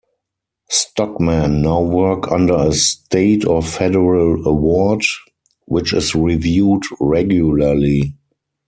Stockmen 0.71 1.61
now 1.61 1.79
work 1.83 2.31
under 2.31 2.55
a 2.55 2.71
state 2.73 3.45
or 3.45 3.61
federal 3.61 4.47
award, 4.47 5.03
which 5.65 5.93
is 5.93 6.15
reviewed 6.15 6.81
regularly. 6.99 8.15